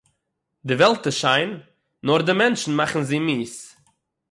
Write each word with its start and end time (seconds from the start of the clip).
די 0.67 0.73
וועלט 0.79 1.03
איז 1.07 1.15
שיין 1.21 1.51
נאָר 2.05 2.21
די 2.27 2.33
מענטשן 2.39 2.71
מאַכן 2.79 3.03
זי 3.09 3.19
מיאוס. 3.27 3.55